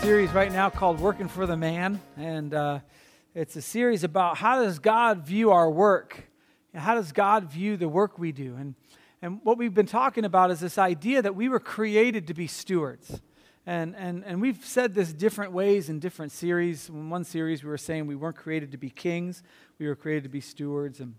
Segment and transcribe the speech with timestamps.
[0.00, 2.00] series right now called Working for the Man.
[2.16, 2.78] And uh,
[3.34, 6.30] it's a series about how does God view our work?
[6.72, 8.54] And how does God view the work we do?
[8.54, 8.76] And,
[9.20, 12.46] and what we've been talking about is this idea that we were created to be
[12.46, 13.20] stewards.
[13.66, 16.88] And, and, and we've said this different ways in different series.
[16.88, 19.42] In one series, we were saying we weren't created to be kings,
[19.80, 21.00] we were created to be stewards.
[21.00, 21.16] And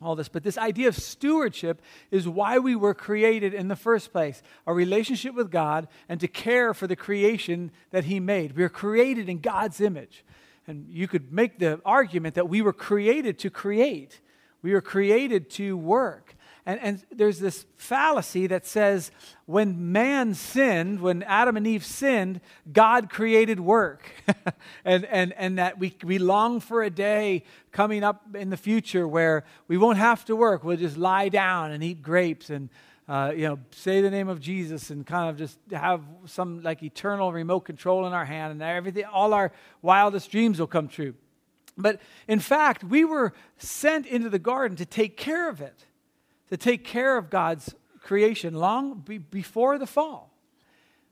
[0.00, 0.28] all this.
[0.28, 4.72] But this idea of stewardship is why we were created in the first place a
[4.72, 8.56] relationship with God and to care for the creation that He made.
[8.56, 10.24] We are created in God's image.
[10.66, 14.20] And you could make the argument that we were created to create,
[14.62, 16.34] we were created to work.
[16.66, 19.10] And, and there's this fallacy that says
[19.46, 22.40] when man sinned, when Adam and Eve sinned,
[22.72, 24.10] God created work.
[24.84, 29.08] and, and, and that we, we long for a day coming up in the future
[29.08, 30.64] where we won't have to work.
[30.64, 32.68] We'll just lie down and eat grapes and
[33.08, 36.82] uh, you know, say the name of Jesus and kind of just have some like
[36.82, 39.50] eternal remote control in our hand and everything, all our
[39.80, 41.14] wildest dreams will come true.
[41.78, 45.86] But in fact, we were sent into the garden to take care of it
[46.50, 50.32] to take care of God's creation long be- before the fall.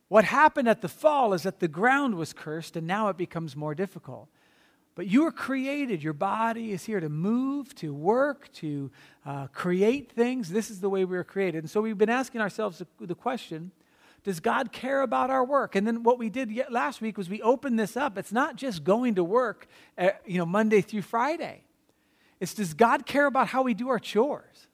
[0.09, 3.57] What happened at the fall is that the ground was cursed and now it becomes
[3.57, 4.29] more difficult.
[4.95, 6.03] But you were created.
[6.03, 8.91] Your body is here to move, to work, to
[9.27, 10.49] uh, create things.
[10.49, 11.65] This is the way we were created.
[11.65, 13.73] And so we've been asking ourselves the, question
[14.25, 15.75] Does God care about our work?
[15.77, 18.17] And then what we did last week was we opened this up.
[18.17, 21.65] It's not just going to work, uh, you know, Monday through Friday.
[22.41, 24.66] It's does God care about how we do our chores?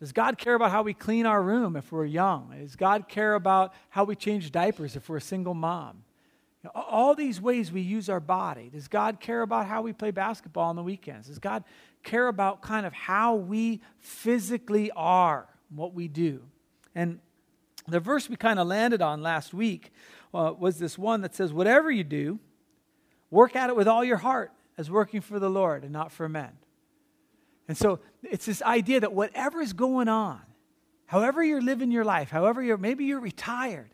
[0.00, 2.54] Does God care about how we clean our room if we're young?
[2.58, 6.04] Does God care about how we change diapers if we're a single mom?
[6.62, 8.70] You know, all these ways we use our body.
[8.72, 11.28] Does God care about how we play basketball on the weekends?
[11.28, 11.64] Does God
[12.04, 16.42] care about kind of how we physically are, what we do?
[16.94, 17.18] And
[17.88, 19.92] the verse we kind of landed on last week
[20.32, 22.38] uh, was this one that says, Whatever you do,
[23.30, 26.28] work at it with all your heart as working for the Lord and not for
[26.28, 26.52] men.
[27.68, 30.40] And so it's this idea that whatever is going on,
[31.06, 33.90] however you're living your life, however you're, maybe you're retired,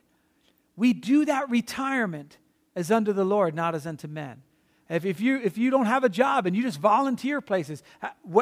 [0.76, 2.38] we do that retirement
[2.76, 4.42] as unto the Lord, not as unto men.
[4.88, 7.82] If, if, you, if you don't have a job and you just volunteer places,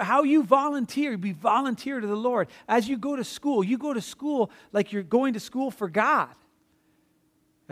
[0.02, 2.48] how you volunteer, you volunteer to the Lord.
[2.68, 5.88] As you go to school, you go to school like you're going to school for
[5.88, 6.30] God.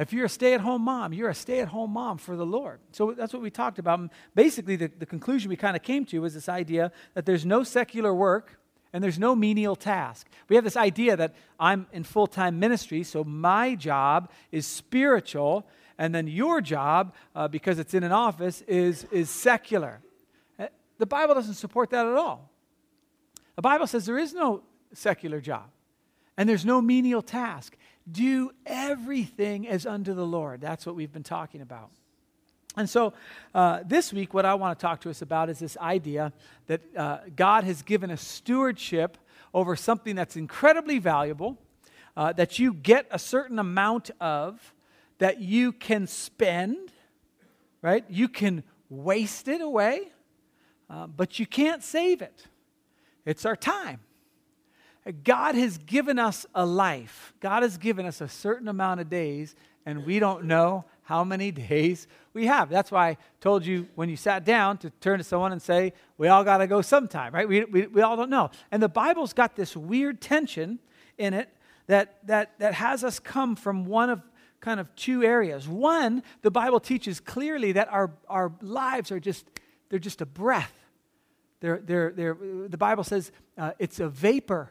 [0.01, 2.47] If you're a stay at home mom, you're a stay at home mom for the
[2.47, 2.81] Lord.
[2.91, 4.11] So that's what we talked about.
[4.35, 7.63] basically, the, the conclusion we kind of came to was this idea that there's no
[7.63, 8.59] secular work
[8.95, 10.27] and there's no menial task.
[10.49, 15.67] We have this idea that I'm in full time ministry, so my job is spiritual,
[15.99, 20.01] and then your job, uh, because it's in an office, is, is secular.
[20.59, 22.51] Uh, the Bible doesn't support that at all.
[23.57, 24.63] The Bible says there is no
[24.95, 25.69] secular job
[26.41, 27.77] and there's no menial task.
[28.11, 30.61] Do everything as unto the Lord.
[30.61, 31.91] That's what we've been talking about.
[32.77, 33.13] And so,
[33.55, 36.33] uh, this week, what I want to talk to us about is this idea
[36.67, 39.19] that uh, God has given a stewardship
[39.53, 41.59] over something that's incredibly valuable,
[42.17, 44.75] uh, that you get a certain amount of,
[45.19, 46.93] that you can spend,
[47.83, 48.05] right?
[48.09, 50.09] You can waste it away,
[50.89, 52.47] uh, but you can't save it.
[53.27, 54.01] It's our time.
[55.25, 57.33] God has given us a life.
[57.41, 59.55] God has given us a certain amount of days,
[59.87, 62.69] and we don't know how many days we have.
[62.69, 65.95] That's why I told you when you sat down to turn to someone and say,
[66.19, 67.49] We all got to go sometime, right?
[67.49, 68.51] We, we, we all don't know.
[68.71, 70.79] And the Bible's got this weird tension
[71.19, 71.49] in it
[71.87, 74.23] that, that, that has us come from one of
[74.61, 75.67] kind of two areas.
[75.67, 79.47] One, the Bible teaches clearly that our, our lives are just,
[79.89, 80.73] they're just a breath.
[81.61, 82.37] They're, they're, they're,
[82.69, 84.71] the Bible says uh, it's a vapor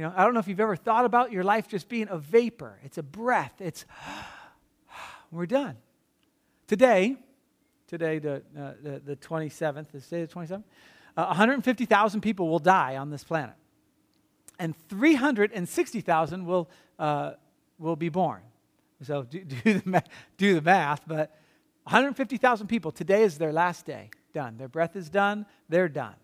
[0.00, 2.16] you know, I don't know if you've ever thought about your life just being a
[2.16, 2.78] vapor.
[2.82, 3.52] It's a breath.
[3.58, 3.84] It's
[5.30, 5.76] we're done.
[6.66, 7.16] Today,
[7.86, 10.64] today the, uh, the, the 27th, the day the 27th,
[11.18, 13.56] uh, 150,000 people will die on this planet.
[14.58, 17.32] And 360,000 will, uh,
[17.78, 18.40] will be born.
[19.02, 20.08] So do, do, the math,
[20.38, 21.36] do the math, but
[21.82, 24.08] 150,000 people, today is their last day.
[24.32, 24.56] Done.
[24.56, 26.14] Their breath is done, they're done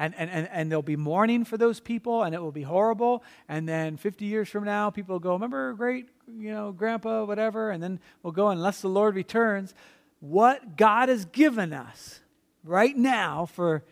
[0.00, 3.22] and, and, and, and there'll be mourning for those people and it will be horrible.
[3.50, 7.70] And then 50 years from now people will go remember great you know grandpa whatever?
[7.70, 9.74] And then we'll go unless the lord returns.
[10.20, 12.20] What god has given us
[12.64, 13.84] right now for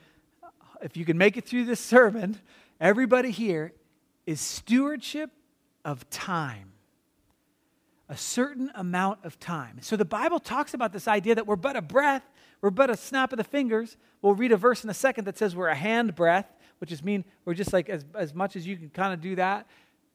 [0.80, 2.38] if you can make it through this sermon
[2.80, 3.72] everybody here
[4.24, 5.30] is stewardship
[5.84, 6.72] of time
[8.08, 11.76] a certain amount of time so the bible talks about this idea that we're but
[11.76, 12.22] a breath
[12.60, 13.96] we're but a snap of the fingers.
[14.20, 16.46] We'll read a verse in a second that says we're a hand breath,
[16.78, 19.36] which is mean we're just like as, as much as you can kind of do
[19.36, 19.66] that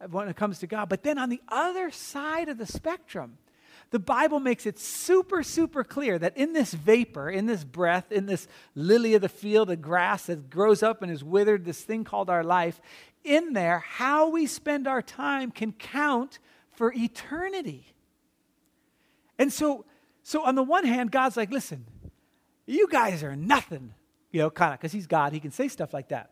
[0.09, 0.89] when it comes to God.
[0.89, 3.37] But then on the other side of the spectrum,
[3.91, 8.25] the Bible makes it super, super clear that in this vapor, in this breath, in
[8.25, 12.03] this lily of the field, the grass that grows up and is withered, this thing
[12.03, 12.81] called our life,
[13.23, 16.39] in there, how we spend our time can count
[16.73, 17.93] for eternity.
[19.37, 19.85] And so,
[20.23, 21.85] so on the one hand, God's like, listen,
[22.65, 23.93] you guys are nothing,
[24.31, 26.31] you know, kind of, because He's God, He can say stuff like that.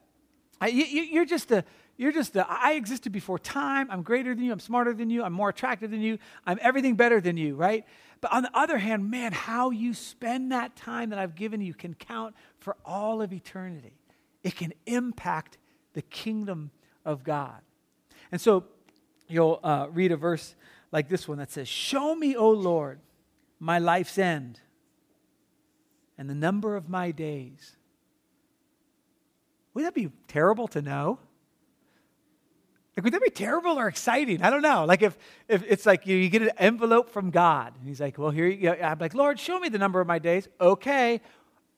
[0.69, 1.63] You, are just a,
[1.97, 3.89] you're just a, I existed before time.
[3.89, 4.51] I'm greater than you.
[4.51, 5.23] I'm smarter than you.
[5.23, 6.19] I'm more attractive than you.
[6.45, 7.85] I'm everything better than you, right?
[8.21, 11.73] But on the other hand, man, how you spend that time that I've given you
[11.73, 13.97] can count for all of eternity.
[14.43, 15.57] It can impact
[15.93, 16.69] the kingdom
[17.03, 17.61] of God.
[18.31, 18.65] And so
[19.31, 20.55] you'll uh, read a verse
[20.91, 22.99] like this one that says, Show me, O Lord,
[23.59, 24.59] my life's end
[26.17, 27.75] and the number of my days.
[29.73, 31.17] Would that be terrible to know?
[32.95, 34.43] Like, would that be terrible or exciting?
[34.43, 34.85] I don't know.
[34.85, 35.17] Like, if,
[35.47, 38.45] if it's like you, you get an envelope from God, and He's like, well, here
[38.45, 38.73] you go.
[38.73, 40.47] I'm like, Lord, show me the number of my days.
[40.59, 41.21] Okay.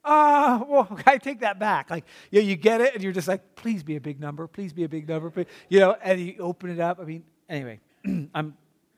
[0.04, 1.90] Uh, well, I take that back.
[1.90, 4.48] Like, you, know, you get it, and you're just like, please be a big number.
[4.48, 5.32] Please be a big number.
[5.70, 7.00] You know, and you open it up.
[7.00, 7.24] I mean,
[7.54, 7.80] anyway,
[8.34, 8.58] I'm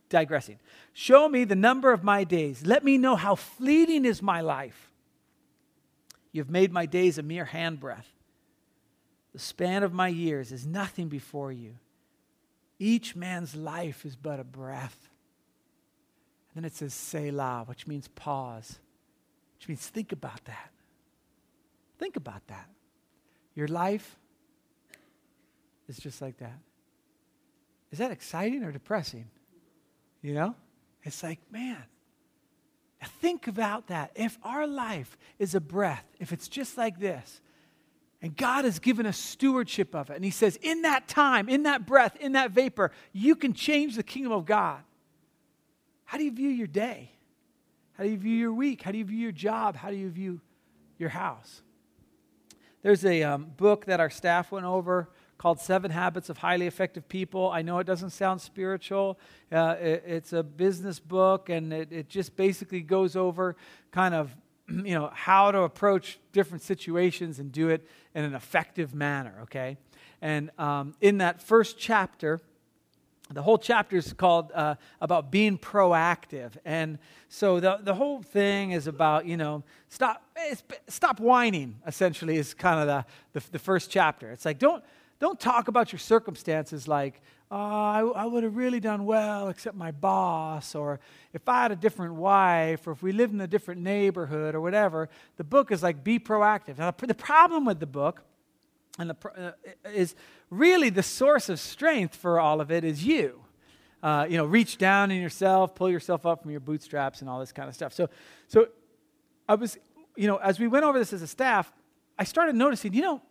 [0.10, 0.60] digressing.
[0.94, 2.66] Show me the number of my days.
[2.66, 4.92] Let me know how fleeting is my life.
[6.32, 8.08] You've made my days a mere handbreadth.
[9.34, 11.76] The span of my years is nothing before you.
[12.80, 15.10] Each man's life is but a breath.
[16.54, 18.80] And then it says Selah, which means pause,
[19.58, 20.72] which means think about that.
[21.98, 22.70] Think about that.
[23.56, 24.18] Your life
[25.88, 26.60] is just like that.
[27.96, 29.24] Is that exciting or depressing?
[30.22, 30.56] You know?
[31.04, 31.82] It's like, man,
[33.22, 34.12] think about that.
[34.16, 37.40] If our life is a breath, if it's just like this,
[38.22, 40.18] and God has given us stewardship of it.
[40.18, 43.96] And He says, in that time, in that breath, in that vapor, you can change
[43.96, 44.82] the kingdom of God.
[46.04, 47.12] How do you view your day?
[47.94, 48.82] How do you view your week?
[48.82, 49.78] How do you view your job?
[49.78, 50.42] How do you view
[50.98, 51.62] your house?
[52.82, 55.10] There's a um, book that our staff went over
[55.46, 57.52] called Seven Habits of Highly Effective People.
[57.52, 59.20] I know it doesn't sound spiritual,
[59.52, 63.56] uh, it, it's a business book, and it, it just basically goes over
[63.92, 64.36] kind of
[64.68, 69.78] you know, how to approach different situations and do it in an effective manner, okay?
[70.20, 72.42] And um, in that first chapter,
[73.30, 78.72] the whole chapter is called uh, about being proactive and so the, the whole thing
[78.72, 80.24] is about you know stop
[80.88, 82.88] stop whining essentially is kind of
[83.34, 84.84] the, the, the first chapter it's like don't
[85.20, 87.22] don't talk about your circumstances like
[87.52, 91.00] oh, I, I would have really done well except my boss, or
[91.34, 94.62] if I had a different wife, or if we lived in a different neighborhood, or
[94.62, 95.10] whatever.
[95.38, 96.78] The book is like, be proactive.
[96.78, 98.24] Now, the problem with the book
[98.98, 99.52] and the, uh,
[99.90, 100.16] is
[100.50, 103.42] really the source of strength for all of it is you.
[104.02, 107.40] Uh, you know, reach down in yourself, pull yourself up from your bootstraps, and all
[107.40, 107.94] this kind of stuff.
[107.94, 108.10] So,
[108.48, 108.68] so
[109.50, 109.78] I was,
[110.16, 111.72] you know, as we went over this as a staff,
[112.18, 113.22] I started noticing, you know,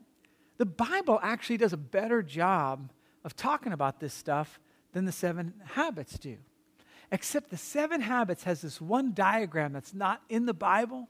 [0.58, 2.90] the Bible actually does a better job
[3.24, 4.60] of talking about this stuff
[4.92, 6.36] than the seven habits do.
[7.10, 11.08] Except the seven habits has this one diagram that's not in the Bible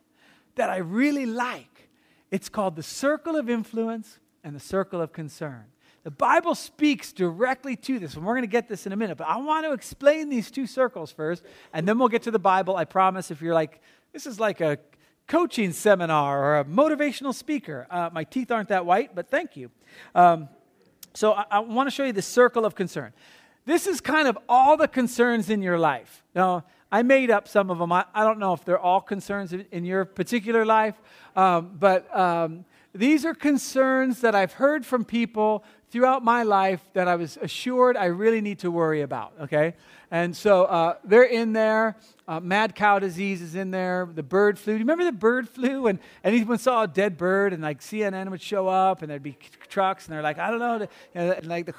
[0.57, 1.89] that I really like.
[2.31, 5.65] It's called the circle of influence and the circle of concern.
[6.03, 9.17] The Bible speaks directly to this, and we're going to get this in a minute,
[9.17, 12.39] but I want to explain these two circles first, and then we'll get to the
[12.39, 12.77] Bible.
[12.77, 13.81] I promise if you're like,
[14.13, 14.79] this is like a
[15.27, 17.87] coaching seminar or a motivational speaker.
[17.91, 19.71] Uh, my teeth aren't that white, but thank you.
[20.15, 20.49] Um,
[21.15, 23.13] so I, I want to show you the circle of concern.
[23.67, 26.23] This is kind of all the concerns in your life.
[26.35, 27.91] Now, I made up some of them.
[27.93, 30.95] I, I don't know if they're all concerns in, in your particular life,
[31.35, 32.65] um, but um,
[32.95, 37.97] these are concerns that I've heard from people throughout my life that I was assured
[37.97, 39.75] I really need to worry about, okay?
[40.11, 41.97] And so uh, they're in there.
[42.29, 44.09] Uh, mad cow disease is in there.
[44.13, 44.75] The bird flu.
[44.75, 45.89] Do you remember the bird flu?
[45.89, 49.37] And anyone saw a dead bird, and like CNN would show up, and there'd be
[49.69, 51.75] trucks, and they're like, I don't know, and like the,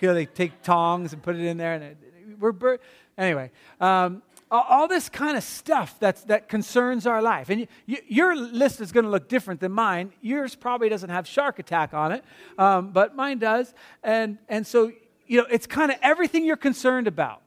[0.00, 1.96] you know, they take tongs and put it in there, and it,
[2.40, 2.80] we're bird.
[3.16, 7.48] Anyway, um, all this kind of stuff that's, that concerns our life.
[7.48, 10.12] And you, you, your list is going to look different than mine.
[10.20, 12.24] Yours probably doesn't have shark attack on it,
[12.58, 13.72] um, but mine does.
[14.02, 14.92] And, and so,
[15.26, 17.40] you know, it's kind of everything you're concerned about.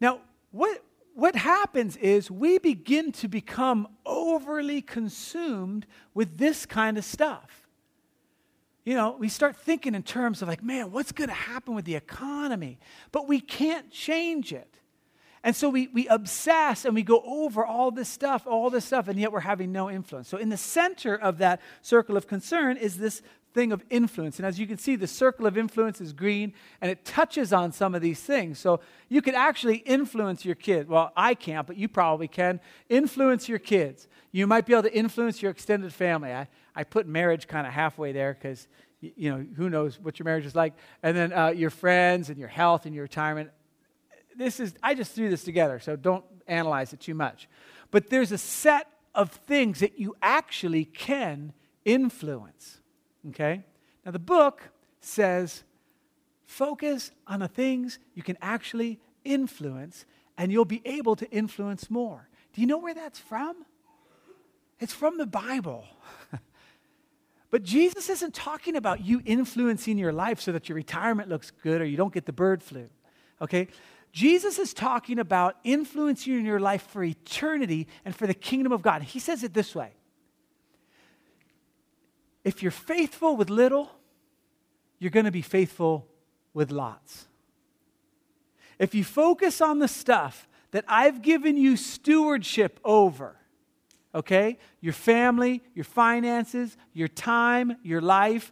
[0.00, 7.04] Now, what, what happens is we begin to become overly consumed with this kind of
[7.04, 7.66] stuff.
[8.84, 11.86] You know, we start thinking in terms of like, man, what's going to happen with
[11.86, 12.78] the economy?
[13.12, 14.77] But we can't change it.
[15.44, 19.08] And so we, we obsess and we go over all this stuff, all this stuff,
[19.08, 20.28] and yet we're having no influence.
[20.28, 23.22] So, in the center of that circle of concern is this
[23.54, 24.38] thing of influence.
[24.38, 27.72] And as you can see, the circle of influence is green and it touches on
[27.72, 28.58] some of these things.
[28.58, 30.88] So you can actually influence your kid.
[30.88, 32.60] Well, I can't, but you probably can.
[32.88, 34.06] Influence your kids.
[34.32, 36.32] You might be able to influence your extended family.
[36.32, 38.68] I, I put marriage kind of halfway there because,
[39.00, 40.74] you know, who knows what your marriage is like.
[41.02, 43.50] And then uh, your friends and your health and your retirement.
[44.38, 47.48] This is, I just threw this together, so don't analyze it too much.
[47.90, 51.52] But there's a set of things that you actually can
[51.84, 52.80] influence.
[53.30, 53.64] Okay?
[54.06, 54.62] Now, the book
[55.00, 55.64] says
[56.46, 60.06] focus on the things you can actually influence,
[60.38, 62.28] and you'll be able to influence more.
[62.52, 63.56] Do you know where that's from?
[64.78, 65.84] It's from the Bible.
[67.50, 71.80] but Jesus isn't talking about you influencing your life so that your retirement looks good
[71.80, 72.88] or you don't get the bird flu.
[73.42, 73.66] Okay?
[74.18, 78.82] Jesus is talking about influencing in your life for eternity and for the kingdom of
[78.82, 79.02] God.
[79.02, 79.92] He says it this way
[82.42, 83.92] If you're faithful with little,
[84.98, 86.08] you're going to be faithful
[86.52, 87.28] with lots.
[88.80, 93.36] If you focus on the stuff that I've given you stewardship over,
[94.12, 94.58] okay?
[94.80, 98.50] Your family, your finances, your time, your life,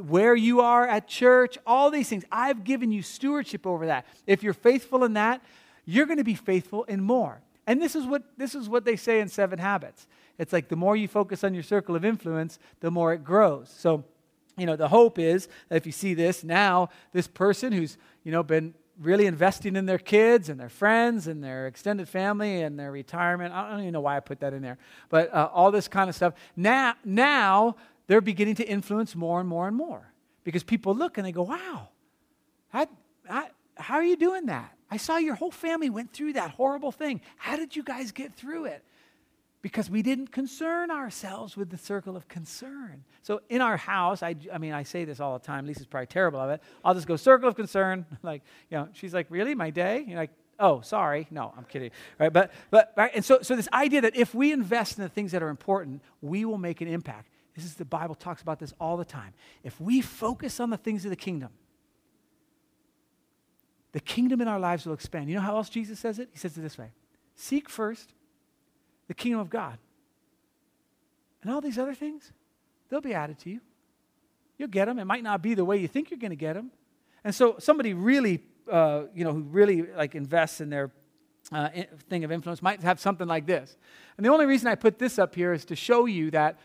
[0.00, 2.24] where you are at church, all these things.
[2.30, 4.06] I've given you stewardship over that.
[4.26, 5.40] If you're faithful in that,
[5.84, 7.40] you're going to be faithful in more.
[7.66, 10.06] And this is what this is what they say in 7 habits.
[10.38, 13.72] It's like the more you focus on your circle of influence, the more it grows.
[13.76, 14.04] So,
[14.56, 18.32] you know, the hope is that if you see this now, this person who's, you
[18.32, 22.78] know, been really investing in their kids and their friends and their extended family and
[22.78, 23.52] their retirement.
[23.52, 26.08] I don't even know why I put that in there, but uh, all this kind
[26.08, 26.34] of stuff.
[26.56, 30.12] Now, now they're beginning to influence more and more and more
[30.44, 31.88] because people look and they go, wow,
[32.72, 32.86] I,
[33.28, 34.72] I, how are you doing that?
[34.90, 37.20] I saw your whole family went through that horrible thing.
[37.36, 38.84] How did you guys get through it?
[39.62, 43.02] Because we didn't concern ourselves with the circle of concern.
[43.22, 45.66] So in our house, I, I mean, I say this all the time.
[45.66, 46.62] Lisa's probably terrible of it.
[46.84, 48.04] I'll just go circle of concern.
[48.22, 50.04] Like, you know, she's like, really, my day?
[50.06, 50.30] You're like,
[50.60, 51.26] oh, sorry.
[51.30, 51.90] No, I'm kidding.
[52.18, 52.32] Right?
[52.32, 53.10] But, but, right?
[53.14, 56.02] And so, so this idea that if we invest in the things that are important,
[56.20, 57.28] we will make an impact.
[57.54, 59.32] This is the Bible talks about this all the time.
[59.62, 61.50] If we focus on the things of the kingdom,
[63.92, 65.28] the kingdom in our lives will expand.
[65.28, 66.28] You know how else Jesus says it?
[66.32, 66.90] He says it this way
[67.36, 68.12] Seek first
[69.06, 69.78] the kingdom of God.
[71.42, 72.32] And all these other things,
[72.88, 73.60] they'll be added to you.
[74.58, 74.98] You'll get them.
[74.98, 76.70] It might not be the way you think you're going to get them.
[77.22, 80.90] And so somebody really, uh, you know, who really like invests in their
[81.52, 81.68] uh,
[82.08, 83.76] thing of influence might have something like this.
[84.16, 86.58] And the only reason I put this up here is to show you that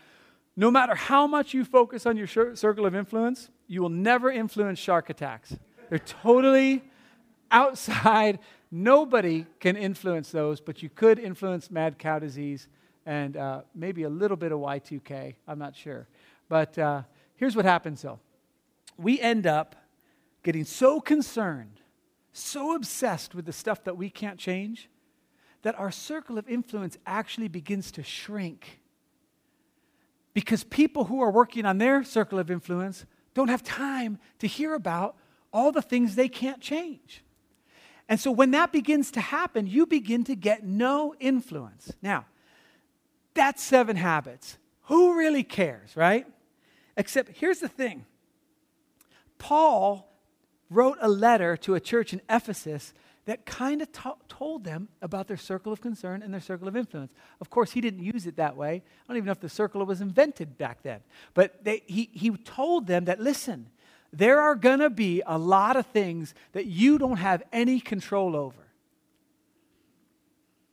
[0.56, 4.78] no matter how much you focus on your circle of influence, you will never influence
[4.78, 5.56] shark attacks.
[5.88, 6.82] They're totally
[7.50, 8.38] outside.
[8.70, 12.68] Nobody can influence those, but you could influence mad cow disease
[13.06, 15.34] and uh, maybe a little bit of Y2K.
[15.48, 16.06] I'm not sure.
[16.48, 17.02] But uh,
[17.36, 18.20] here's what happens though
[18.96, 19.76] we end up
[20.42, 21.80] getting so concerned,
[22.32, 24.90] so obsessed with the stuff that we can't change,
[25.62, 28.79] that our circle of influence actually begins to shrink
[30.34, 34.74] because people who are working on their circle of influence don't have time to hear
[34.74, 35.16] about
[35.52, 37.24] all the things they can't change.
[38.08, 41.92] And so when that begins to happen, you begin to get no influence.
[42.02, 42.26] Now,
[43.34, 44.58] that's seven habits.
[44.84, 46.26] Who really cares, right?
[46.96, 48.04] Except here's the thing
[49.38, 50.12] Paul
[50.68, 52.92] wrote a letter to a church in Ephesus
[53.30, 56.76] that kind of to- told them about their circle of concern and their circle of
[56.76, 57.12] influence.
[57.40, 58.82] Of course, he didn't use it that way.
[58.82, 60.98] I don't even know if the circle was invented back then.
[61.32, 63.68] But they, he, he told them that, listen,
[64.12, 68.34] there are going to be a lot of things that you don't have any control
[68.34, 68.66] over.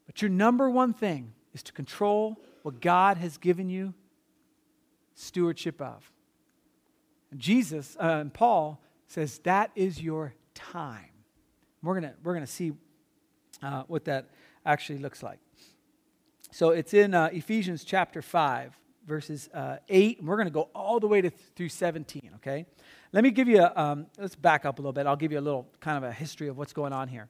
[0.08, 3.94] But your number one thing is to control what God has given you
[5.14, 6.12] stewardship of.
[7.30, 11.17] And Jesus uh, and Paul says that is your time.
[11.84, 12.74] We're going we're gonna see
[13.62, 14.30] uh, what that
[14.66, 15.40] actually looks like.
[16.52, 20.20] So it's in uh, Ephesians chapter 5, verses uh, 8.
[20.20, 22.66] And we're going to go all the way to th- through 17, okay?
[23.14, 25.08] Let me give you a, um, let's back up a little bit.
[25.08, 27.28] I'll give you a little kind of a history of what's going on here.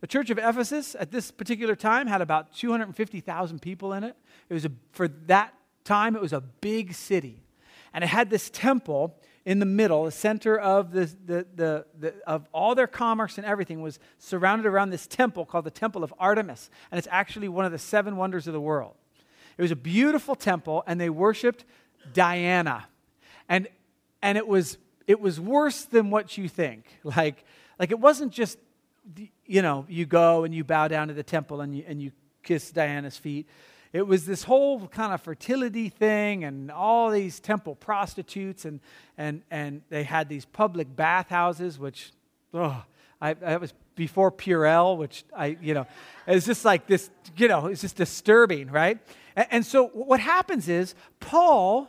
[0.00, 4.16] The church of Ephesus at this particular time had about 250,000 people in it.
[4.48, 5.54] It was a, for that
[5.84, 7.42] time, it was a big city.
[7.92, 12.14] And it had this temple in the middle, the center of, the, the, the, the,
[12.26, 16.12] of all their commerce and everything was surrounded around this temple called the Temple of
[16.18, 16.70] Artemis.
[16.90, 18.94] And it's actually one of the seven wonders of the world.
[19.56, 21.64] It was a beautiful temple, and they worshiped
[22.12, 22.86] Diana.
[23.48, 23.68] And,
[24.22, 26.84] and it, was, it was worse than what you think.
[27.04, 27.44] Like,
[27.78, 28.58] like it wasn't just,
[29.46, 32.12] you know, you go and you bow down to the temple and you, and you
[32.42, 33.48] kiss Diana's feet.
[33.92, 38.80] It was this whole kind of fertility thing and all these temple prostitutes, and,
[39.18, 42.12] and, and they had these public bathhouses, which,
[42.54, 42.84] oh,
[43.20, 45.86] I, that was before Purell, which I, you know,
[46.26, 48.98] it's just like this, you know, it's just disturbing, right?
[49.34, 51.88] And, and so what happens is Paul,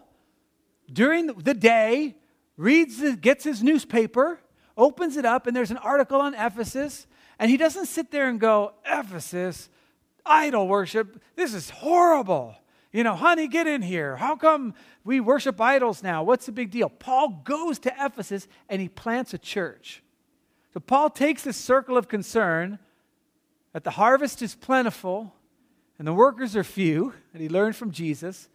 [0.91, 2.15] during the day,
[2.57, 4.39] reads, the, gets his newspaper,
[4.75, 7.05] opens it up, and there's an article on Ephesus,
[7.37, 9.69] and he doesn't sit there and go, Ephesus,
[10.25, 12.55] idol worship, this is horrible.
[12.91, 14.17] You know, honey, get in here.
[14.17, 14.73] How come
[15.03, 16.23] we worship idols now?
[16.23, 16.89] What's the big deal?
[16.89, 20.03] Paul goes to Ephesus and he plants a church.
[20.73, 22.79] So Paul takes this circle of concern
[23.73, 25.33] that the harvest is plentiful
[25.97, 28.49] and the workers are few, and he learned from Jesus.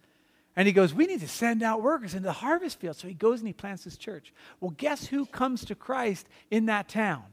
[0.57, 2.97] And he goes, We need to send out workers into the harvest field.
[2.97, 4.33] So he goes and he plants this church.
[4.59, 7.23] Well, guess who comes to Christ in that town?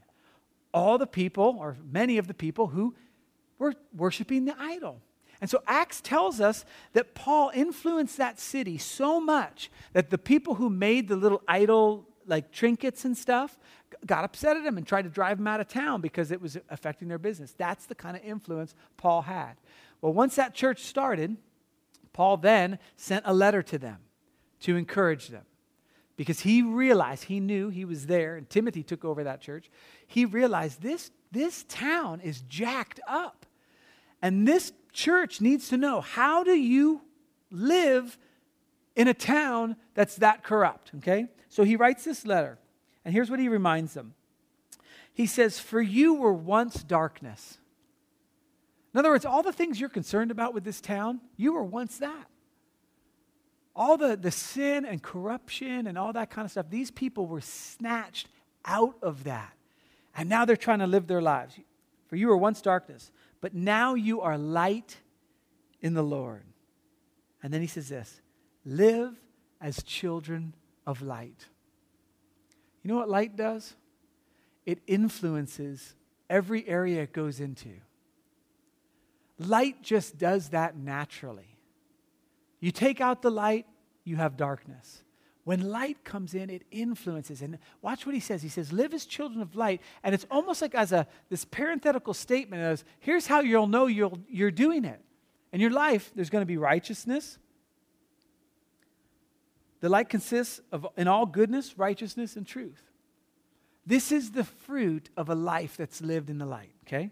[0.75, 2.93] all the people, or many of the people, who
[3.57, 5.01] were worshiping the idol.
[5.41, 10.55] And so Acts tells us that Paul influenced that city so much that the people
[10.55, 13.57] who made the little idol like trinkets and stuff
[14.05, 16.57] got upset at him and tried to drive him out of town because it was
[16.69, 17.53] affecting their business.
[17.57, 19.53] That's the kind of influence Paul had.
[20.01, 21.37] Well, once that church started,
[22.13, 23.97] Paul then sent a letter to them
[24.61, 25.43] to encourage them
[26.17, 29.69] because he realized, he knew he was there, and Timothy took over that church.
[30.07, 33.44] He realized this, this town is jacked up.
[34.25, 37.01] And this church needs to know how do you
[37.51, 38.17] live
[38.95, 41.27] in a town that's that corrupt, okay?
[41.47, 42.57] So he writes this letter,
[43.03, 44.15] and here's what he reminds them.
[45.13, 47.59] He says, For you were once darkness.
[48.95, 51.99] In other words, all the things you're concerned about with this town, you were once
[51.99, 52.25] that
[53.75, 57.41] all the, the sin and corruption and all that kind of stuff, these people were
[57.41, 58.27] snatched
[58.65, 59.53] out of that.
[60.17, 61.59] And now they're trying to live their lives.
[62.07, 63.11] For you were once darkness,
[63.45, 64.97] but now you are light
[65.79, 66.41] in the Lord.
[67.43, 68.19] And then he says this
[68.65, 69.13] live
[69.61, 70.55] as children
[70.87, 71.45] of light.
[72.81, 73.75] You know what light does?
[74.65, 75.93] It influences
[76.27, 77.69] every area it goes into.
[79.37, 81.59] Light just does that naturally.
[82.59, 83.67] You take out the light,
[84.03, 85.03] you have darkness.
[85.45, 87.43] When light comes in, it influences.
[87.43, 88.41] And watch what he says.
[88.41, 89.79] He says, Live as children of light.
[90.03, 94.19] And it's almost like as a this parenthetical statement as here's how you'll know you'll,
[94.27, 94.99] you're doing it.
[95.53, 97.37] In your life, there's going to be righteousness.
[99.81, 102.81] The light consists of in all goodness, righteousness, and truth.
[103.85, 107.11] This is the fruit of a life that's lived in the light, okay?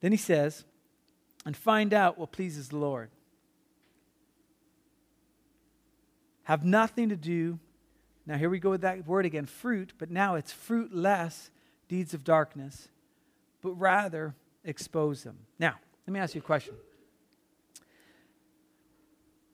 [0.00, 0.64] Then he says,
[1.46, 3.10] and find out what pleases the Lord.
[6.48, 7.58] Have nothing to do.
[8.26, 11.50] Now, here we go with that word again fruit, but now it's fruitless
[11.88, 12.88] deeds of darkness,
[13.60, 14.34] but rather
[14.64, 15.36] expose them.
[15.58, 15.74] Now,
[16.06, 16.72] let me ask you a question.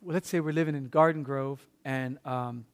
[0.02, 2.64] Well, let's say we're living in Garden Grove and um,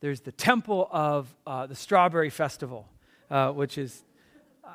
[0.00, 2.88] there's the temple of uh, the Strawberry Festival,
[3.30, 4.02] uh, which is
[4.64, 4.70] uh,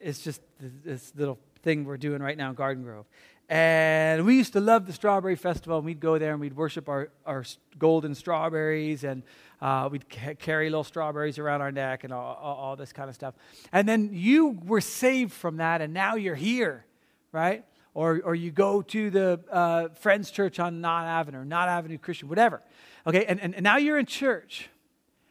[0.00, 3.06] it's just this little thing we're doing right now in Garden Grove.
[3.48, 6.88] And we used to love the Strawberry Festival, and we'd go there and we'd worship
[6.88, 7.44] our, our
[7.78, 9.22] golden strawberries, and
[9.60, 13.08] uh, we'd ca- carry little strawberries around our neck and all, all, all, this kind
[13.08, 13.34] of stuff.
[13.72, 16.84] And then you were saved from that, and now you're here,
[17.30, 17.64] right?
[17.94, 22.28] Or, or you go to the uh, Friends Church on Knott Avenue, Knott Avenue Christian,
[22.28, 22.62] whatever.
[23.06, 24.68] Okay, and, and, and now you're in church.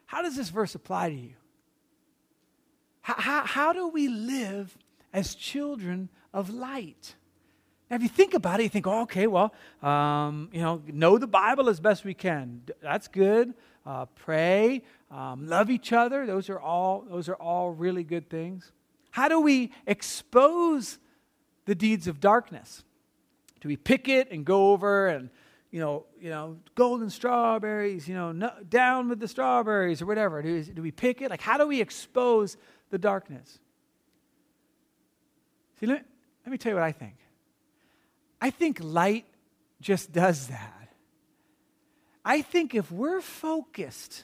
[0.05, 1.33] How does this verse apply to you?
[3.01, 4.77] How, how do we live
[5.13, 7.15] as children of light?
[7.89, 11.17] Now, if you think about it, you think, oh, okay, well, um, you know, know
[11.17, 12.63] the Bible as best we can.
[12.81, 13.53] That's good.
[13.85, 16.25] Uh, pray, um, love each other.
[16.25, 18.71] Those are all those are all really good things.
[19.11, 20.97] How do we expose
[21.65, 22.83] the deeds of darkness?
[23.61, 25.29] Do we pick it and go over and
[25.69, 30.41] you know, you know, golden strawberries, you know, no, down with the strawberries or whatever?
[30.41, 31.29] Do, do we pick it?
[31.29, 32.55] Like, how do we expose
[32.91, 33.59] the darkness?
[35.79, 36.05] See, let,
[36.45, 37.15] let me tell you what I think.
[38.45, 39.25] I think light
[39.81, 40.93] just does that.
[42.23, 44.23] I think if we're focused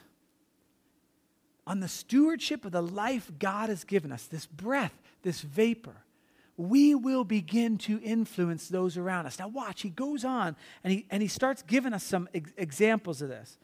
[1.65, 5.95] on the stewardship of the life God has given us, this breath, this vapor,
[6.55, 9.39] we will begin to influence those around us.
[9.39, 13.23] Now, watch, he goes on and he, and he starts giving us some ex- examples
[13.23, 13.57] of this.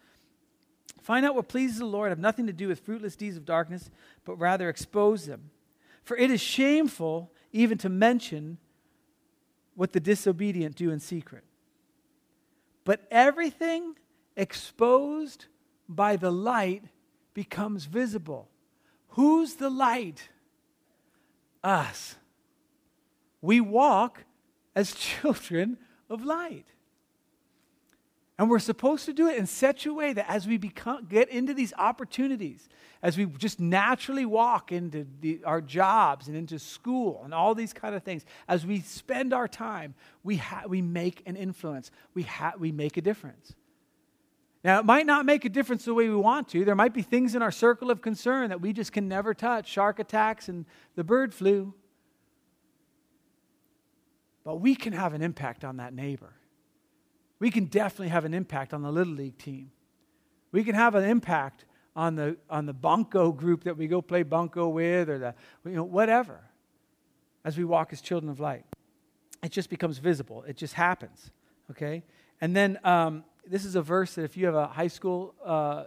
[1.03, 3.91] Find out what pleases the Lord, have nothing to do with fruitless deeds of darkness,
[4.25, 5.51] but rather expose them.
[6.03, 8.57] For it is shameful even to mention
[9.77, 11.43] what the disobedient do in secret.
[12.83, 13.93] But everything
[14.35, 15.45] exposed
[15.87, 16.85] by the light
[17.35, 18.49] becomes visible.
[19.09, 20.29] Who's the light?
[21.63, 22.15] Us.
[23.39, 24.23] We walk
[24.75, 25.77] as children
[26.09, 26.65] of light.
[28.39, 31.29] And we're supposed to do it in such a way that as we become, get
[31.29, 32.69] into these opportunities,
[33.01, 37.73] as we just naturally walk into the, our jobs and into school and all these
[37.73, 41.89] kind of things, as we spend our time, we, ha- we make an influence.
[42.13, 43.55] We, ha- we make a difference.
[44.63, 46.63] Now, it might not make a difference the way we want to.
[46.63, 49.67] There might be things in our circle of concern that we just can never touch
[49.67, 51.73] shark attacks and the bird flu.
[54.43, 56.36] But we can have an impact on that neighbor
[57.39, 59.71] we can definitely have an impact on the Little League team.
[60.51, 64.23] We can have an impact on the, on the bunco group that we go play
[64.23, 66.41] bunco with or the, you know, whatever
[67.43, 68.65] as we walk as children of light.
[69.43, 70.43] It just becomes visible.
[70.47, 71.31] It just happens,
[71.71, 72.03] okay?
[72.41, 75.85] And then um, this is a verse that if you have a high school uh,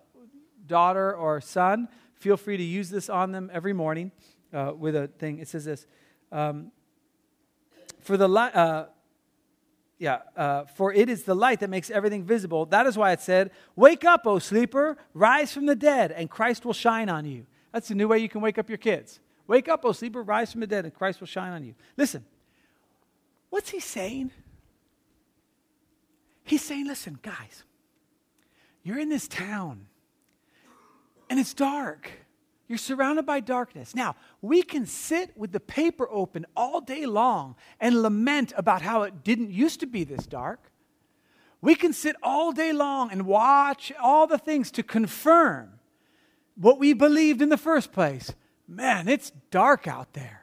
[0.66, 4.12] daughter or son, feel free to use this on them every morning
[4.52, 5.38] uh, with a thing.
[5.38, 5.86] It says this
[6.30, 6.70] um,
[8.00, 8.54] For the light.
[8.54, 8.86] Uh,
[10.00, 12.64] yeah, uh, for it is the light that makes everything visible.
[12.64, 16.64] That is why it said, Wake up, O sleeper, rise from the dead, and Christ
[16.64, 17.44] will shine on you.
[17.70, 19.20] That's the new way you can wake up your kids.
[19.46, 21.74] Wake up, O sleeper, rise from the dead, and Christ will shine on you.
[21.98, 22.24] Listen,
[23.50, 24.30] what's he saying?
[26.44, 27.64] He's saying, Listen, guys,
[28.82, 29.86] you're in this town,
[31.28, 32.10] and it's dark.
[32.70, 33.96] You're surrounded by darkness.
[33.96, 39.02] Now, we can sit with the paper open all day long and lament about how
[39.02, 40.70] it didn't used to be this dark.
[41.60, 45.80] We can sit all day long and watch all the things to confirm
[46.54, 48.36] what we believed in the first place.
[48.68, 50.39] Man, it's dark out there.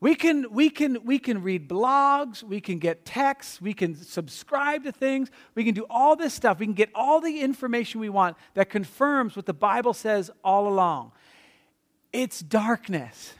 [0.00, 4.84] We can, we, can, we can read blogs, we can get texts, we can subscribe
[4.84, 6.58] to things, we can do all this stuff.
[6.58, 10.66] We can get all the information we want that confirms what the Bible says all
[10.66, 11.12] along.
[12.14, 13.34] It's darkness.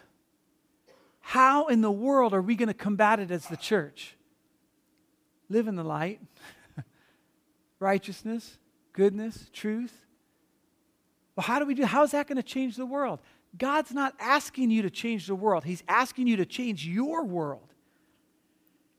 [1.20, 4.16] How in the world are we going to combat it as the church?
[5.48, 6.20] Live in the light,
[7.78, 8.58] righteousness,
[8.92, 9.94] goodness, truth.
[11.36, 11.86] Well, how do we do?
[11.86, 13.20] How is that going to change the world?
[13.56, 17.70] God's not asking you to change the world, He's asking you to change your world.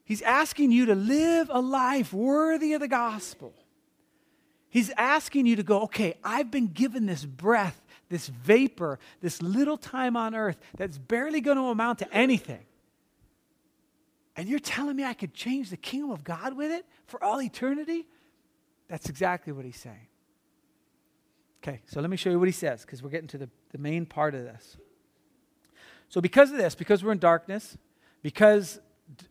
[0.03, 3.53] He's asking you to live a life worthy of the gospel.
[4.69, 9.77] He's asking you to go, okay, I've been given this breath, this vapor, this little
[9.77, 12.65] time on earth that's barely going to amount to anything.
[14.35, 17.41] And you're telling me I could change the kingdom of God with it for all
[17.41, 18.07] eternity?
[18.89, 20.07] That's exactly what he's saying.
[21.63, 23.77] Okay, so let me show you what he says because we're getting to the, the
[23.77, 24.77] main part of this.
[26.09, 27.77] So, because of this, because we're in darkness,
[28.23, 28.79] because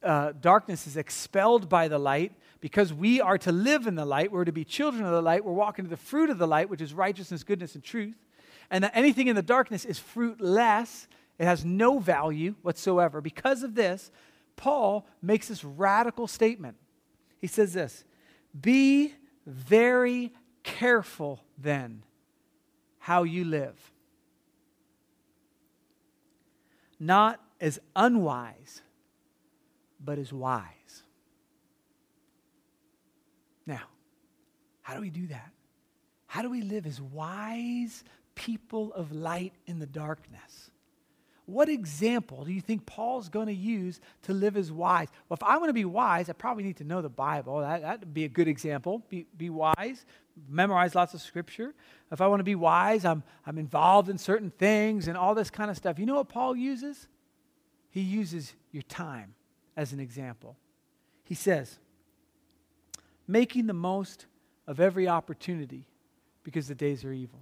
[0.02, 4.30] uh, darkness is expelled by the light, because we are to live in the light,
[4.30, 6.70] we're to be children of the light, we're walking to the fruit of the light,
[6.70, 8.14] which is righteousness, goodness, and truth,
[8.70, 13.20] and that anything in the darkness is fruitless, it has no value whatsoever.
[13.20, 14.12] Because of this,
[14.54, 16.76] Paul makes this radical statement.
[17.38, 18.04] He says this
[18.58, 19.14] Be
[19.46, 22.04] very careful then
[23.00, 23.76] how you live.
[27.00, 28.82] Not as unwise,
[29.98, 31.02] but as wise.
[33.66, 33.82] Now,
[34.82, 35.50] how do we do that?
[36.26, 40.69] How do we live as wise people of light in the darkness?
[41.50, 45.08] What example do you think Paul's going to use to live as wise?
[45.28, 47.60] Well, if I'm going to be wise, I probably need to know the Bible.
[47.60, 49.02] That would be a good example.
[49.08, 50.04] Be, be wise,
[50.48, 51.74] memorize lots of scripture.
[52.12, 55.50] If I want to be wise, I'm, I'm involved in certain things and all this
[55.50, 55.98] kind of stuff.
[55.98, 57.08] You know what Paul uses?
[57.90, 59.34] He uses your time
[59.76, 60.56] as an example.
[61.24, 61.78] He says,
[63.26, 64.26] making the most
[64.66, 65.86] of every opportunity
[66.44, 67.40] because the days are evil.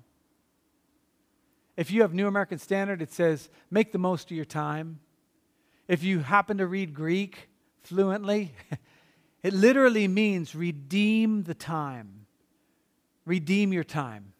[1.79, 4.99] If you have New American Standard, it says, make the most of your time.
[5.87, 7.49] If you happen to read Greek
[7.83, 8.53] fluently,
[9.45, 12.27] it literally means redeem the time.
[13.25, 14.33] Redeem your time.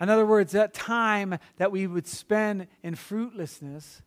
[0.00, 4.00] In other words, that time that we would spend in fruitlessness,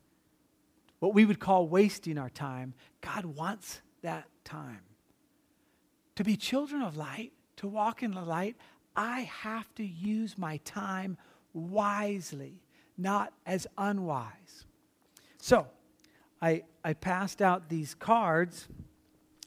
[0.99, 4.83] what we would call wasting our time, God wants that time.
[6.15, 8.55] To be children of light, to walk in the light,
[8.95, 11.17] I have to use my time
[11.55, 12.61] wisely,
[12.97, 14.65] not as unwise.
[15.39, 15.67] So,
[16.41, 18.67] I, I passed out these cards,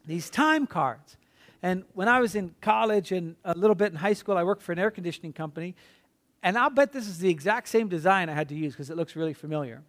[0.07, 1.17] these time cards.
[1.63, 4.63] And when I was in college and a little bit in high school, I worked
[4.63, 5.77] for an air conditioning company.
[6.43, 8.97] And I'll bet this is the exact same design I had to use because it
[8.97, 9.83] looks really familiar.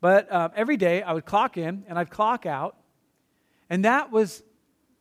[0.00, 2.76] But um, every day I would clock in and I'd clock out.
[3.68, 4.42] And that was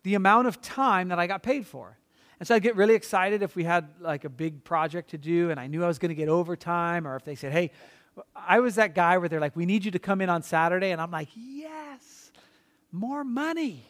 [0.03, 1.97] the amount of time that I got paid for.
[2.41, 5.51] And so I'd get really excited if we had like a big project to do
[5.51, 7.69] and I knew I was going to get overtime, or if they said, hey,
[8.35, 10.89] I was that guy where they're like, we need you to come in on Saturday.
[10.89, 12.31] And I'm like, yes,
[12.91, 13.85] more money,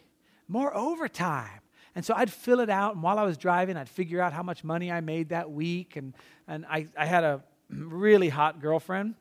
[0.50, 1.62] more overtime.
[1.96, 4.44] And so I'd fill it out, and while I was driving, I'd figure out how
[4.44, 5.96] much money I made that week.
[5.96, 6.14] And,
[6.46, 9.16] and I, I had a really hot girlfriend,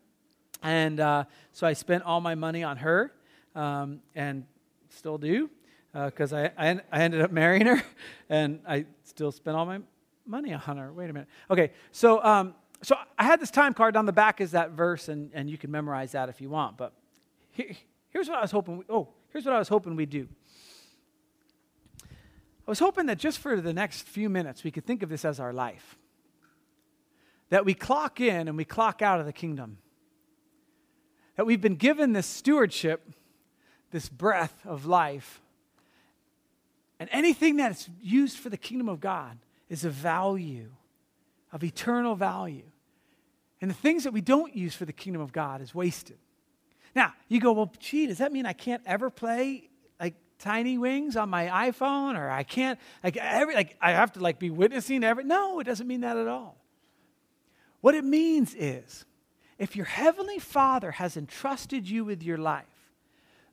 [0.61, 3.13] and uh, so I spent all my money on her,
[3.55, 4.45] um, and
[4.89, 5.51] still do,
[5.93, 7.83] because uh, I, I, I ended up marrying her,
[8.29, 9.81] and I still spent all my
[10.27, 10.93] money on her.
[10.93, 11.29] Wait a minute.
[11.51, 13.97] Okay, so um, so I had this time card.
[13.97, 16.77] On the back is that verse, and, and you can memorize that if you want.
[16.77, 16.93] But
[17.51, 17.73] here,
[18.11, 18.79] here's what I was hoping.
[18.79, 20.29] We, oh, here's what I was hoping we'd do.
[22.05, 25.25] I was hoping that just for the next few minutes, we could think of this
[25.25, 25.97] as our life.
[27.49, 29.79] That we clock in and we clock out of the kingdom.
[31.37, 33.11] That we've been given this stewardship,
[33.91, 35.41] this breath of life.
[37.01, 39.39] And anything that's used for the kingdom of God
[39.71, 40.71] is of value,
[41.51, 42.71] of eternal value.
[43.63, 46.19] And the things that we don't use for the kingdom of God is wasted.
[46.95, 51.17] Now, you go, well, gee, does that mean I can't ever play like tiny wings
[51.17, 55.03] on my iPhone or I can't like every like I have to like be witnessing
[55.05, 56.59] every No, it doesn't mean that at all.
[57.81, 59.07] What it means is
[59.59, 62.65] if your heavenly Father has entrusted you with your life,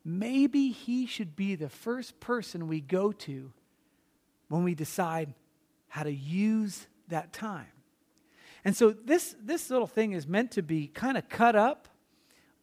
[0.08, 3.52] maybe he should be the first person we go to
[4.48, 5.34] when we decide
[5.90, 7.68] how to use that time.
[8.64, 11.90] And so this this little thing is meant to be kind of cut up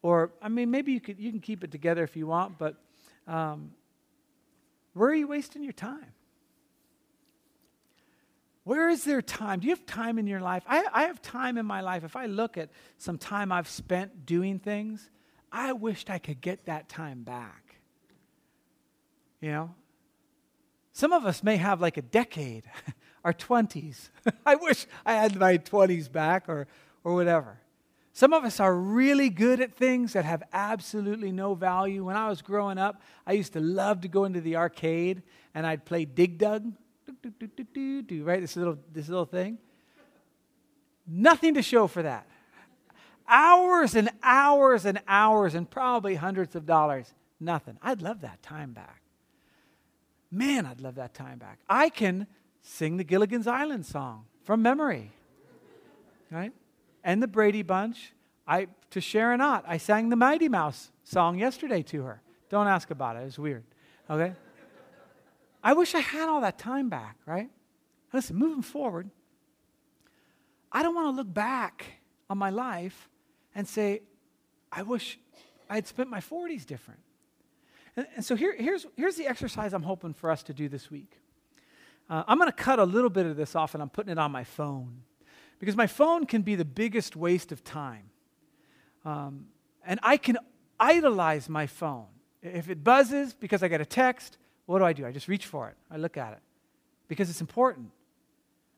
[0.01, 2.77] or I mean maybe you could you can keep it together if you want, but
[3.27, 3.71] um,
[4.93, 6.13] where are you wasting your time?
[8.63, 9.59] Where is there time?
[9.59, 10.63] Do you have time in your life?
[10.67, 12.03] I, I have time in my life.
[12.03, 15.11] If I look at some time I've spent doing things,
[15.55, 17.77] I wished I could get that time back.
[19.39, 19.75] You know?
[20.91, 22.65] Some of us may have like a decade,
[23.23, 24.09] our 20s.
[24.45, 26.67] I wish I had my 20s back or,
[27.05, 27.61] or whatever.
[28.11, 32.03] Some of us are really good at things that have absolutely no value.
[32.03, 35.65] When I was growing up, I used to love to go into the arcade and
[35.65, 36.73] I'd play Dig Dug,
[38.11, 38.41] right?
[38.41, 39.57] This little, this little thing.
[41.07, 42.27] Nothing to show for that.
[43.27, 47.13] Hours and hours and hours and probably hundreds of dollars.
[47.39, 47.77] Nothing.
[47.81, 49.01] I'd love that time back.
[50.31, 51.59] Man, I'd love that time back.
[51.69, 52.27] I can
[52.61, 55.11] sing the Gilligan's Island song from memory,
[56.31, 56.51] right?
[57.05, 58.11] and the Brady Bunch.
[58.47, 62.21] I, to Sharon Ott, I sang the Mighty Mouse song yesterday to her.
[62.49, 63.63] Don't ask about it, it was weird.
[64.09, 64.33] Okay?
[65.63, 67.49] I wish I had all that time back, right?
[68.13, 69.09] Listen, moving forward,
[70.71, 71.85] I don't want to look back
[72.29, 73.09] on my life
[73.55, 74.01] and say,
[74.71, 75.17] I wish
[75.69, 76.99] I had spent my 40s different.
[77.95, 80.91] And, and so here, here's, here's the exercise I'm hoping for us to do this
[80.91, 81.19] week.
[82.09, 84.19] Uh, I'm going to cut a little bit of this off and I'm putting it
[84.19, 85.01] on my phone.
[85.59, 88.09] Because my phone can be the biggest waste of time.
[89.05, 89.47] Um,
[89.85, 90.37] and I can
[90.79, 92.07] idolize my phone.
[92.41, 95.05] If it buzzes because I get a text, what do I do?
[95.05, 95.75] I just reach for it.
[95.89, 96.39] I look at it
[97.07, 97.91] because it's important.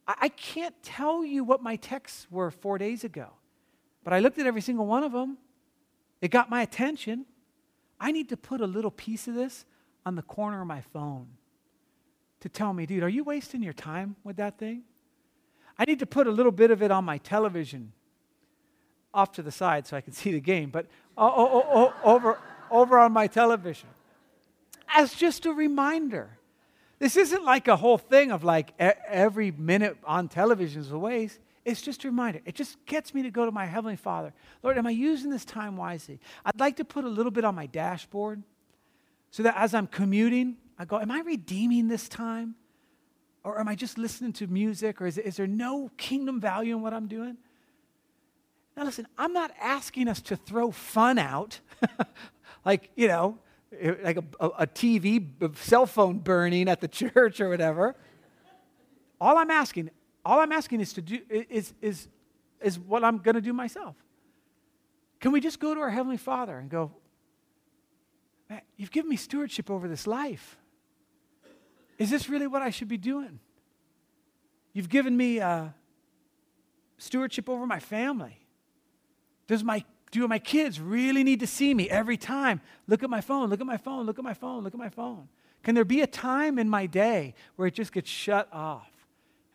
[0.07, 3.29] I, I can't tell you what my texts were four days ago,
[4.07, 5.37] but I looked at every single one of them.
[6.21, 7.25] It got my attention.
[7.99, 9.65] I need to put a little piece of this
[10.05, 11.27] on the corner of my phone
[12.39, 14.83] to tell me, dude, are you wasting your time with that thing?
[15.77, 17.91] I need to put a little bit of it on my television
[19.13, 20.85] off to the side so I can see the game, but
[21.17, 22.39] uh, uh, uh, over,
[22.71, 23.89] over on my television
[24.87, 26.29] as just a reminder.
[26.99, 31.41] This isn't like a whole thing of like every minute on television is a waste.
[31.67, 32.39] It's just a reminder.
[32.45, 34.33] It just gets me to go to my Heavenly Father.
[34.63, 36.21] Lord, am I using this time wisely?
[36.45, 38.41] I'd like to put a little bit on my dashboard
[39.31, 42.55] so that as I'm commuting, I go, Am I redeeming this time?
[43.43, 45.01] Or am I just listening to music?
[45.01, 47.35] Or is, is there no kingdom value in what I'm doing?
[48.77, 51.59] Now, listen, I'm not asking us to throw fun out,
[52.65, 53.39] like, you know,
[53.77, 57.97] eh, like a, a, a TV, a cell phone burning at the church or whatever.
[59.19, 59.89] All I'm asking,
[60.27, 62.07] all I'm asking is to do is is
[62.61, 63.95] is what I'm going to do myself.
[65.19, 66.91] Can we just go to our heavenly Father and go,
[68.49, 70.57] Man, you've given me stewardship over this life.
[71.97, 73.39] Is this really what I should be doing?
[74.73, 75.67] You've given me uh,
[76.97, 78.45] stewardship over my family.
[79.47, 82.61] Does my do my kids really need to see me every time?
[82.87, 84.89] Look at my phone, look at my phone, look at my phone, look at my
[84.89, 85.29] phone.
[85.63, 88.96] Can there be a time in my day where it just gets shut off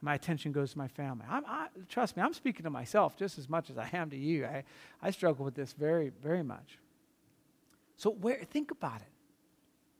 [0.03, 1.25] my attention goes to my family?
[1.29, 4.45] I, trust me, I'm speaking to myself just as much as I am to you.
[4.45, 4.65] I,
[5.01, 6.79] I struggle with this very, very much.
[7.97, 9.09] So where, think about it.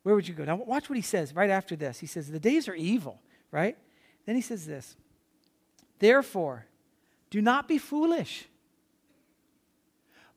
[0.03, 0.45] Where would you go?
[0.45, 2.01] Now, watch what he says right after this.
[2.01, 3.21] He says, The days are evil,
[3.53, 3.77] right?
[4.27, 4.97] Then he says this
[6.01, 6.67] Therefore,
[7.31, 8.49] do not be foolish,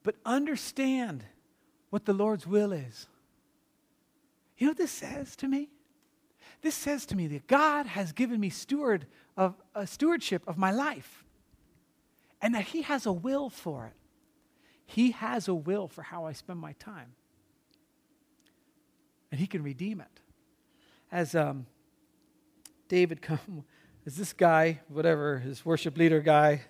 [0.04, 1.24] but understand
[1.90, 3.06] what the Lord's will is.
[4.58, 5.68] You know what this says to me?
[6.62, 10.70] this says to me that God has given me steward of a stewardship of my
[10.70, 11.24] life
[12.40, 13.92] and that he has a will for it.
[14.86, 17.14] He has a will for how I spend my time.
[19.30, 20.20] And he can redeem it.
[21.10, 21.66] As um,
[22.88, 23.64] David come
[24.06, 26.62] as this guy, whatever, his worship leader guy,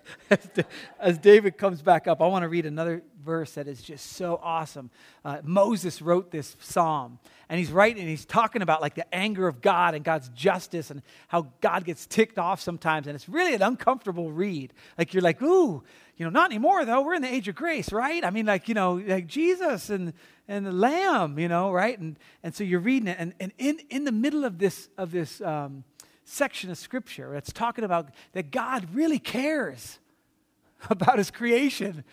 [0.99, 4.39] as David comes back up, I want to read another verse that is just so
[4.41, 4.89] awesome.
[5.23, 9.47] Uh, Moses wrote this psalm, and he's writing, and he's talking about like the anger
[9.47, 13.05] of God and God's justice and how God gets ticked off sometimes.
[13.05, 14.73] And it's really an uncomfortable read.
[14.97, 15.83] Like you're like, ooh,
[16.15, 17.01] you know, not anymore though.
[17.03, 18.25] We're in the age of grace, right?
[18.25, 20.13] I mean, like, you know, like Jesus and
[20.47, 21.99] and the Lamb, you know, right?
[21.99, 25.11] And and so you're reading it, and, and in, in the middle of this of
[25.11, 25.83] this um,
[26.29, 29.99] section of scripture that's talking about that God really cares
[30.89, 32.03] about his creation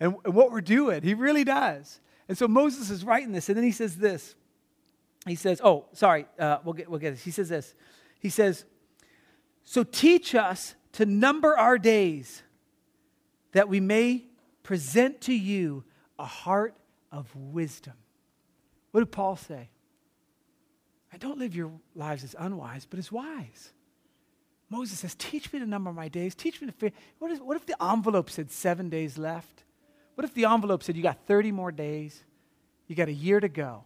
[0.00, 1.02] and, and what we're doing.
[1.02, 2.00] He really does.
[2.28, 4.34] And so Moses is writing this, and then he says this.
[5.26, 7.24] He says, Oh, sorry, uh, we'll, get, we'll get this.
[7.24, 7.74] He says this.
[8.20, 8.64] He says,
[9.64, 12.42] So teach us to number our days
[13.52, 14.24] that we may
[14.62, 15.84] present to you
[16.18, 16.74] a heart
[17.12, 17.94] of wisdom.
[18.90, 19.70] What did Paul say?
[21.16, 23.72] And don't live your lives as unwise, but as wise.
[24.68, 26.34] Moses says, Teach me to number of my days.
[26.34, 26.92] Teach me to fear.
[27.18, 29.64] What, is, what if the envelope said seven days left?
[30.14, 32.22] What if the envelope said you got 30 more days?
[32.86, 33.84] You got a year to go?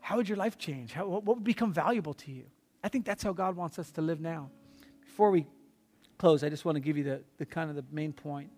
[0.00, 0.94] How would your life change?
[0.94, 2.44] How, what would become valuable to you?
[2.82, 4.48] I think that's how God wants us to live now.
[5.04, 5.44] Before we
[6.16, 8.48] close, I just want to give you the, the kind of the main point.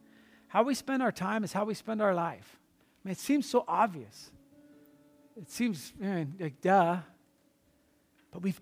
[0.46, 2.60] How we spend our time is how we spend our life.
[3.04, 4.30] I mean, it seems so obvious.
[5.36, 6.98] It seems like, duh.
[8.34, 8.60] But we've,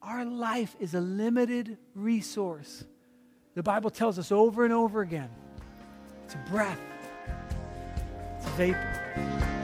[0.00, 2.84] our life is a limited resource.
[3.56, 5.28] The Bible tells us over and over again
[6.24, 6.80] it's a breath,
[8.36, 9.57] it's a vapor.